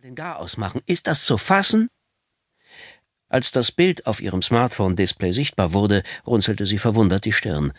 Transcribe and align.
den 0.00 0.14
Garaus 0.14 0.56
machen. 0.56 0.80
Ist 0.86 1.06
das 1.06 1.24
zu 1.26 1.36
fassen? 1.36 1.90
Als 3.28 3.52
das 3.52 3.70
Bild 3.70 4.06
auf 4.06 4.22
ihrem 4.22 4.40
Smartphone-Display 4.40 5.32
sichtbar 5.32 5.74
wurde, 5.74 6.02
runzelte 6.26 6.64
sie 6.64 6.78
verwundert 6.78 7.26
die 7.26 7.34
Stirn. 7.34 7.74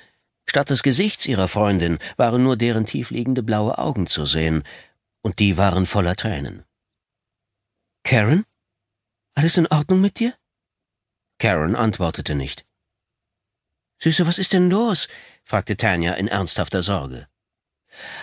Statt 0.47 0.69
des 0.69 0.83
Gesichts 0.83 1.25
ihrer 1.25 1.47
Freundin 1.47 1.97
waren 2.17 2.43
nur 2.43 2.57
deren 2.57 2.85
tiefliegende 2.85 3.41
blaue 3.41 3.79
Augen 3.79 4.05
zu 4.05 4.27
sehen, 4.27 4.63
und 5.21 5.39
die 5.39 5.57
waren 5.57 5.87
voller 5.87 6.15
Tränen. 6.15 6.63
Karen? 8.03 8.45
Alles 9.33 9.57
in 9.57 9.65
Ordnung 9.67 9.99
mit 9.99 10.19
dir? 10.19 10.35
Karen 11.39 11.75
antwortete 11.75 12.35
nicht. 12.35 12.65
Süße, 13.97 14.27
was 14.27 14.37
ist 14.37 14.53
denn 14.53 14.69
los? 14.69 15.07
fragte 15.43 15.75
Tanja 15.75 16.13
in 16.13 16.27
ernsthafter 16.27 16.83
Sorge. 16.83 17.27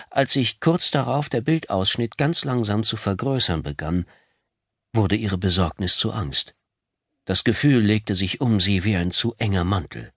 Als 0.09 0.33
sich 0.33 0.59
kurz 0.59 0.91
darauf 0.91 1.29
der 1.29 1.41
Bildausschnitt 1.41 2.17
ganz 2.17 2.43
langsam 2.43 2.83
zu 2.83 2.97
vergrößern 2.97 3.63
begann, 3.63 4.05
wurde 4.93 5.15
ihre 5.15 5.37
Besorgnis 5.37 5.97
zu 5.97 6.11
Angst. 6.11 6.55
Das 7.25 7.43
Gefühl 7.43 7.79
legte 7.81 8.15
sich 8.15 8.41
um 8.41 8.59
sie 8.59 8.83
wie 8.83 8.95
ein 8.95 9.11
zu 9.11 9.35
enger 9.37 9.63
Mantel. 9.63 10.11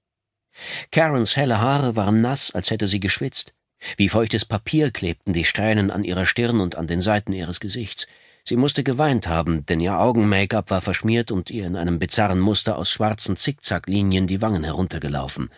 Karens 0.90 1.36
helle 1.36 1.60
Haare 1.60 1.96
waren 1.96 2.20
nass, 2.20 2.50
als 2.50 2.70
hätte 2.70 2.86
sie 2.86 3.00
geschwitzt. 3.00 3.54
Wie 3.96 4.08
feuchtes 4.08 4.44
Papier 4.44 4.90
klebten 4.90 5.32
die 5.32 5.44
Strähnen 5.44 5.90
an 5.90 6.04
ihrer 6.04 6.26
Stirn 6.26 6.60
und 6.60 6.76
an 6.76 6.86
den 6.86 7.00
Seiten 7.00 7.32
ihres 7.32 7.60
Gesichts. 7.60 8.06
Sie 8.44 8.56
musste 8.56 8.82
geweint 8.82 9.26
haben, 9.26 9.66
denn 9.66 9.80
ihr 9.80 9.98
Augen-Make-up 9.98 10.70
war 10.70 10.80
verschmiert 10.80 11.30
und 11.30 11.50
ihr 11.50 11.66
in 11.66 11.76
einem 11.76 11.98
bizarren 11.98 12.40
Muster 12.40 12.76
aus 12.76 12.90
schwarzen 12.90 13.36
Zickzacklinien 13.36 14.26
die 14.26 14.42
Wangen 14.42 14.64
heruntergelaufen. 14.64 15.50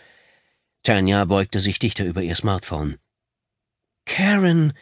Tanja 0.83 1.24
beugte 1.24 1.61
sich 1.61 1.78
dichter 1.78 2.05
über 2.05 2.22
ihr 2.22 2.36
Smartphone. 2.36 2.98
Karen, 4.06 4.72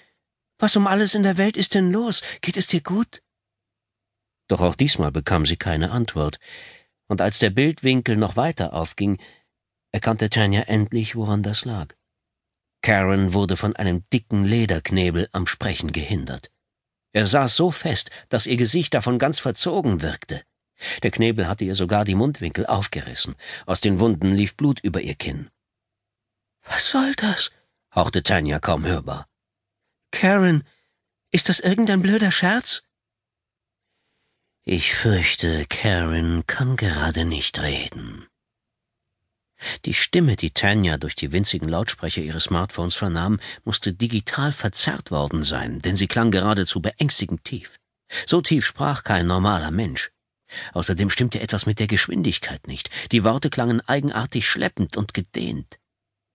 was 0.59 0.77
um 0.77 0.87
alles 0.87 1.15
in 1.15 1.23
der 1.23 1.37
Welt 1.37 1.57
ist 1.57 1.75
denn 1.75 1.93
los? 1.93 2.23
Geht 2.41 2.57
es 2.57 2.67
dir 2.67 2.81
gut? 2.81 3.23
Doch 4.49 4.61
auch 4.61 4.75
diesmal 4.75 5.13
bekam 5.13 5.47
sie 5.47 5.57
keine 5.57 5.91
Antwort, 5.91 6.39
und 7.09 7.21
als 7.21 7.39
der 7.39 7.51
Bildwinkel 7.51 8.17
noch 8.17 8.37
weiter 8.37 8.73
aufging, 8.73 9.21
erkannte 9.93 10.31
Tanja 10.31 10.63
endlich, 10.63 11.17
woran 11.17 11.43
das 11.43 11.65
lag. 11.65 11.95
Karen 12.83 13.33
wurde 13.33 13.57
von 13.57 13.77
einem 13.77 14.05
dicken 14.13 14.45
Lederknebel 14.45 15.29
am 15.33 15.47
Sprechen 15.47 15.93
gehindert. 15.93 16.51
Er 17.13 17.27
saß 17.27 17.55
so 17.55 17.71
fest, 17.71 18.11
dass 18.29 18.47
ihr 18.47 18.57
Gesicht 18.57 18.95
davon 18.95 19.19
ganz 19.19 19.39
verzogen 19.39 20.03
wirkte. 20.03 20.43
Der 21.03 21.11
Knebel 21.11 21.47
hatte 21.47 21.65
ihr 21.65 21.75
sogar 21.75 22.05
die 22.05 22.15
Mundwinkel 22.15 22.67
aufgerissen. 22.67 23.37
Aus 23.67 23.81
den 23.81 24.01
Wunden 24.01 24.33
lief 24.33 24.57
Blut 24.57 24.81
über 24.81 25.01
ihr 25.01 25.15
Kinn. 25.15 25.51
Was 26.63 26.91
soll 26.91 27.15
das? 27.15 27.53
Hauchte 27.95 28.23
Tanja 28.23 28.59
kaum 28.59 28.85
hörbar. 28.85 29.27
Karen, 30.11 30.65
ist 31.31 31.49
das 31.49 31.61
irgendein 31.61 32.03
blöder 32.03 32.31
Scherz? 32.31 32.83
Ich 34.65 34.95
fürchte, 34.95 35.67
Karen 35.67 36.47
kann 36.47 36.77
gerade 36.77 37.25
nicht 37.25 37.61
reden. 37.61 38.27
Die 39.85 39.95
Stimme, 39.95 40.37
die 40.37 40.51
Tanja 40.51 40.99
durch 40.99 41.15
die 41.15 41.33
winzigen 41.33 41.69
Lautsprecher 41.69 42.23
ihres 42.23 42.45
Smartphones 42.45 42.97
vernahm, 42.97 43.41
musste 43.65 43.93
digital 43.93 44.53
verzerrt 44.53 45.11
worden 45.11 45.43
sein, 45.43 45.81
denn 45.83 45.97
sie 45.97 46.09
klang 46.09 46.31
geradezu 46.31 46.81
beängstigend 46.81 47.45
tief. 47.45 47.79
So 48.27 48.41
tief 48.41 48.67
sprach 48.67 49.05
kein 49.05 49.27
normaler 49.27 49.71
Mensch. 49.71 50.11
Außerdem 50.75 51.11
stimmte 51.11 51.41
etwas 51.41 51.67
mit 51.67 51.79
der 51.79 51.87
Geschwindigkeit 51.87 52.67
nicht. 52.67 52.91
Die 53.11 53.25
Worte 53.25 53.51
klangen 53.51 53.81
eigenartig 53.89 54.47
schleppend 54.47 54.97
und 54.97 55.15
gedehnt. 55.15 55.79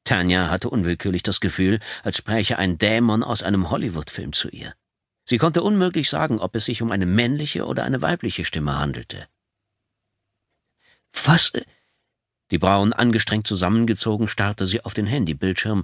Tanja 0.08 0.50
hatte 0.50 0.69
unwillkürlich 0.69 1.22
das 1.22 1.41
Gefühl, 1.41 1.80
als 2.02 2.17
spräche 2.17 2.58
ein 2.58 2.77
Dämon 2.77 3.23
aus 3.23 3.44
einem 3.44 3.69
Hollywood-Film 3.69 4.31
zu 4.31 4.47
ihr. 4.50 4.73
Sie 5.25 5.38
konnte 5.38 5.61
unmöglich 5.61 6.09
sagen, 6.09 6.39
ob 6.39 6.55
es 6.55 6.66
sich 6.66 6.81
um 6.81 6.91
eine 6.91 7.05
männliche 7.05 7.66
oder 7.66 7.83
eine 7.83 8.02
weibliche 8.02 8.45
Stimme 8.45 8.80
handelte. 8.80 9.28
Was? 11.25 11.52
Die 12.52 12.58
Brauen 12.58 12.94
angestrengt 12.94 13.47
zusammengezogen 13.47 14.30
starrte 14.30 14.66
sie 14.66 14.80
auf 14.85 14.94
den 14.94 15.05
Handybildschirm, 15.05 15.84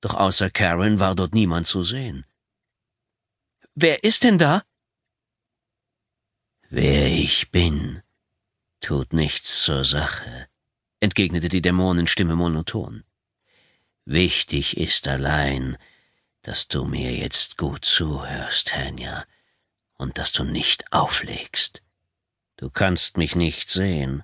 doch 0.00 0.14
außer 0.14 0.50
Karen 0.50 0.98
war 0.98 1.14
dort 1.14 1.32
niemand 1.32 1.68
zu 1.68 1.84
sehen. 1.84 2.26
Wer 3.76 4.02
ist 4.02 4.24
denn 4.24 4.38
da? 4.38 4.62
Wer 6.68 7.06
ich 7.06 7.52
bin, 7.52 8.02
tut 8.80 9.12
nichts 9.12 9.62
zur 9.62 9.84
Sache, 9.84 10.48
entgegnete 10.98 11.48
die 11.48 11.62
Dämonenstimme 11.62 12.34
monoton. 12.34 13.04
Wichtig 14.08 14.76
ist 14.76 15.08
allein, 15.08 15.76
dass 16.42 16.68
du 16.68 16.84
mir 16.84 17.12
jetzt 17.12 17.58
gut 17.58 17.84
zuhörst, 17.84 18.68
Tanja, 18.68 19.26
und 19.94 20.16
dass 20.16 20.30
du 20.30 20.44
nicht 20.44 20.92
auflegst. 20.92 21.82
Du 22.56 22.70
kannst 22.70 23.16
mich 23.16 23.34
nicht 23.34 23.68
sehen, 23.68 24.22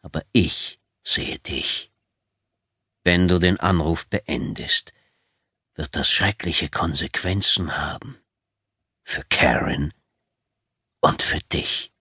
aber 0.00 0.24
ich 0.32 0.80
sehe 1.04 1.38
dich. 1.38 1.92
Wenn 3.04 3.28
du 3.28 3.38
den 3.38 3.60
Anruf 3.60 4.08
beendest, 4.08 4.92
wird 5.74 5.94
das 5.94 6.10
schreckliche 6.10 6.68
Konsequenzen 6.68 7.78
haben. 7.78 8.18
Für 9.04 9.22
Karen 9.30 9.94
und 11.00 11.22
für 11.22 11.40
dich. 11.40 11.92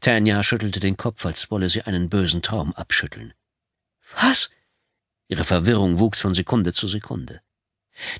Tanja 0.00 0.42
schüttelte 0.42 0.80
den 0.80 0.96
Kopf, 0.96 1.26
als 1.26 1.50
wolle 1.50 1.68
sie 1.68 1.82
einen 1.82 2.08
bösen 2.08 2.40
Traum 2.40 2.72
abschütteln. 2.72 3.34
Was? 4.14 4.48
Ihre 5.28 5.44
Verwirrung 5.44 5.98
wuchs 5.98 6.20
von 6.20 6.34
Sekunde 6.34 6.72
zu 6.72 6.86
Sekunde. 6.86 7.40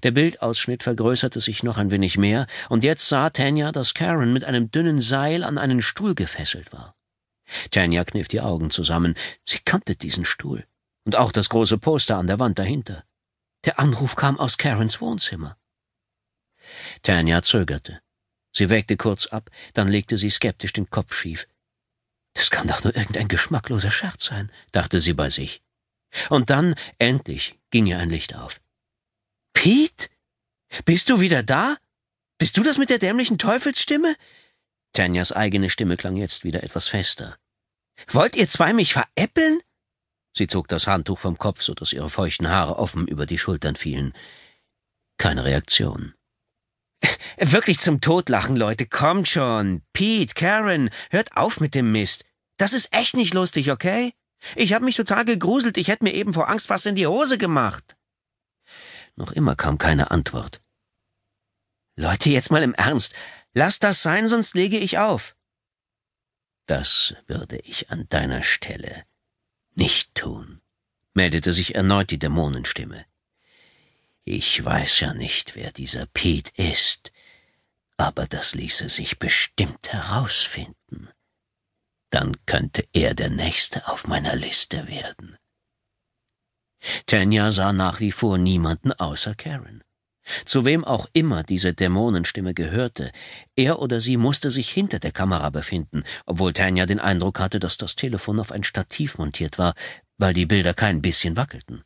Der 0.02 0.12
Bildausschnitt 0.12 0.82
vergrößerte 0.82 1.40
sich 1.40 1.62
noch 1.62 1.78
ein 1.78 1.90
wenig 1.90 2.16
mehr, 2.16 2.46
und 2.68 2.84
jetzt 2.84 3.08
sah 3.08 3.30
Tanja, 3.30 3.72
dass 3.72 3.94
Karen 3.94 4.32
mit 4.32 4.44
einem 4.44 4.70
dünnen 4.70 5.00
Seil 5.00 5.42
an 5.42 5.58
einen 5.58 5.82
Stuhl 5.82 6.14
gefesselt 6.14 6.72
war. 6.72 6.94
Tanya 7.70 8.04
kniff 8.04 8.28
die 8.28 8.40
Augen 8.40 8.70
zusammen. 8.70 9.14
Sie 9.44 9.58
kannte 9.58 9.96
diesen 9.96 10.24
Stuhl. 10.24 10.66
Und 11.04 11.16
auch 11.16 11.32
das 11.32 11.48
große 11.48 11.78
Poster 11.78 12.16
an 12.16 12.26
der 12.26 12.38
Wand 12.38 12.58
dahinter. 12.58 13.04
Der 13.64 13.78
Anruf 13.78 14.16
kam 14.16 14.38
aus 14.38 14.58
Karens 14.58 15.00
Wohnzimmer. 15.00 15.58
Tanya 17.02 17.42
zögerte. 17.42 18.00
Sie 18.52 18.70
wägte 18.70 18.96
kurz 18.96 19.26
ab, 19.26 19.50
dann 19.74 19.88
legte 19.88 20.16
sie 20.16 20.30
skeptisch 20.30 20.72
den 20.72 20.88
Kopf 20.88 21.12
schief. 21.12 21.48
Das 22.34 22.50
kann 22.50 22.68
doch 22.68 22.84
nur 22.84 22.96
irgendein 22.96 23.28
geschmackloser 23.28 23.90
Scherz 23.90 24.26
sein, 24.26 24.50
dachte 24.72 25.00
sie 25.00 25.12
bei 25.12 25.28
sich. 25.28 25.63
Und 26.30 26.50
dann, 26.50 26.74
endlich, 26.98 27.58
ging 27.70 27.86
ihr 27.86 27.98
ein 27.98 28.10
Licht 28.10 28.34
auf. 28.34 28.60
Pete? 29.52 30.08
Bist 30.84 31.10
du 31.10 31.20
wieder 31.20 31.42
da? 31.42 31.76
Bist 32.38 32.56
du 32.56 32.62
das 32.62 32.78
mit 32.78 32.90
der 32.90 32.98
dämlichen 32.98 33.38
Teufelsstimme? 33.38 34.16
Tanyas 34.92 35.32
eigene 35.32 35.70
Stimme 35.70 35.96
klang 35.96 36.16
jetzt 36.16 36.44
wieder 36.44 36.62
etwas 36.62 36.88
fester. 36.88 37.36
Wollt 38.08 38.36
ihr 38.36 38.48
zwei 38.48 38.72
mich 38.72 38.92
veräppeln? 38.92 39.60
Sie 40.36 40.46
zog 40.48 40.66
das 40.68 40.86
Handtuch 40.86 41.18
vom 41.18 41.38
Kopf, 41.38 41.62
so 41.62 41.74
dass 41.74 41.92
ihre 41.92 42.10
feuchten 42.10 42.48
Haare 42.50 42.76
offen 42.76 43.06
über 43.06 43.24
die 43.26 43.38
Schultern 43.38 43.76
fielen. 43.76 44.12
Keine 45.16 45.44
Reaktion. 45.44 46.14
Wirklich 47.38 47.78
zum 47.78 48.00
Totlachen, 48.00 48.56
Leute, 48.56 48.86
kommt 48.86 49.28
schon. 49.28 49.82
Pete, 49.92 50.34
Karen, 50.34 50.90
hört 51.10 51.36
auf 51.36 51.60
mit 51.60 51.74
dem 51.74 51.92
Mist. 51.92 52.24
Das 52.56 52.72
ist 52.72 52.92
echt 52.92 53.14
nicht 53.14 53.34
lustig, 53.34 53.70
okay? 53.70 54.12
Ich 54.56 54.72
hab 54.72 54.82
mich 54.82 54.96
total 54.96 55.24
gegruselt, 55.24 55.76
ich 55.76 55.88
hätte 55.88 56.04
mir 56.04 56.14
eben 56.14 56.34
vor 56.34 56.48
Angst 56.48 56.66
fast 56.66 56.86
in 56.86 56.94
die 56.94 57.06
Hose 57.06 57.38
gemacht. 57.38 57.96
Noch 59.16 59.32
immer 59.32 59.54
kam 59.56 59.78
keine 59.78 60.10
Antwort. 60.10 60.60
Leute, 61.96 62.30
jetzt 62.30 62.50
mal 62.50 62.62
im 62.62 62.74
Ernst. 62.74 63.14
Lass 63.52 63.78
das 63.78 64.02
sein, 64.02 64.26
sonst 64.26 64.54
lege 64.54 64.78
ich 64.78 64.98
auf. 64.98 65.36
Das 66.66 67.14
würde 67.26 67.58
ich 67.58 67.90
an 67.90 68.08
deiner 68.08 68.42
Stelle 68.42 69.04
nicht 69.74 70.14
tun, 70.14 70.60
meldete 71.12 71.52
sich 71.52 71.74
erneut 71.74 72.10
die 72.10 72.18
Dämonenstimme. 72.18 73.04
Ich 74.24 74.64
weiß 74.64 75.00
ja 75.00 75.14
nicht, 75.14 75.54
wer 75.54 75.70
dieser 75.70 76.06
Pete 76.06 76.50
ist, 76.56 77.12
aber 77.96 78.26
das 78.26 78.54
ließe 78.54 78.88
sich 78.88 79.18
bestimmt 79.18 79.92
herausfinden. 79.92 81.10
Dann 82.14 82.36
könnte 82.46 82.84
er 82.92 83.12
der 83.12 83.28
Nächste 83.28 83.88
auf 83.88 84.06
meiner 84.06 84.36
Liste 84.36 84.86
werden. 84.86 85.36
Tanya 87.06 87.50
sah 87.50 87.72
nach 87.72 87.98
wie 87.98 88.12
vor 88.12 88.38
niemanden 88.38 88.92
außer 88.92 89.34
Karen. 89.34 89.82
Zu 90.44 90.64
wem 90.64 90.84
auch 90.84 91.08
immer 91.12 91.42
diese 91.42 91.74
Dämonenstimme 91.74 92.54
gehörte, 92.54 93.10
er 93.56 93.80
oder 93.80 94.00
sie 94.00 94.16
musste 94.16 94.52
sich 94.52 94.70
hinter 94.70 95.00
der 95.00 95.10
Kamera 95.10 95.50
befinden, 95.50 96.04
obwohl 96.24 96.52
Tanja 96.52 96.86
den 96.86 97.00
Eindruck 97.00 97.40
hatte, 97.40 97.58
dass 97.58 97.78
das 97.78 97.96
Telefon 97.96 98.38
auf 98.38 98.52
ein 98.52 98.62
Stativ 98.62 99.18
montiert 99.18 99.58
war, 99.58 99.74
weil 100.16 100.34
die 100.34 100.46
Bilder 100.46 100.72
kein 100.72 101.02
bisschen 101.02 101.36
wackelten. 101.36 101.82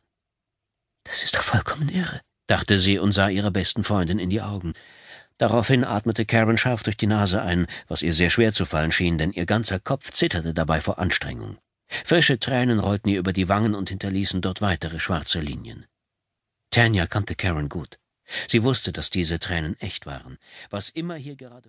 Das 1.05 1.23
ist 1.23 1.37
doch 1.37 1.41
vollkommen 1.41 1.89
irre, 1.89 2.21
dachte 2.45 2.77
sie 2.77 2.99
und 2.99 3.13
sah 3.13 3.29
ihrer 3.29 3.49
besten 3.49 3.83
Freundin 3.83 4.19
in 4.19 4.29
die 4.29 4.43
Augen. 4.43 4.75
Daraufhin 5.39 5.85
atmete 5.85 6.25
Karen 6.25 6.57
scharf 6.57 6.83
durch 6.83 6.97
die 6.97 7.07
Nase 7.07 7.41
ein, 7.41 7.65
was 7.87 8.01
ihr 8.01 8.13
sehr 8.13 8.29
schwer 8.29 8.53
zu 8.53 8.65
fallen 8.65 8.91
schien, 8.91 9.17
denn 9.17 9.31
ihr 9.31 9.45
ganzer 9.45 9.79
Kopf 9.79 10.11
zitterte 10.11 10.53
dabei 10.53 10.81
vor 10.81 10.99
Anstrengung. 10.99 11.57
Frische 11.87 12.39
Tränen 12.39 12.79
rollten 12.79 13.09
ihr 13.09 13.19
über 13.19 13.33
die 13.33 13.49
Wangen 13.49 13.73
und 13.73 13.89
hinterließen 13.89 14.41
dort 14.41 14.61
weitere 14.61 14.99
schwarze 14.99 15.39
Linien. 15.39 15.85
Tanja 16.71 17.07
kannte 17.07 17.35
Karen 17.35 17.69
gut. 17.69 17.99
Sie 18.47 18.63
wusste, 18.63 18.91
dass 18.91 19.09
diese 19.09 19.39
Tränen 19.39 19.79
echt 19.79 20.05
waren. 20.05 20.37
Was 20.69 20.89
immer 20.89 21.15
hier 21.15 21.35
gerade 21.35 21.67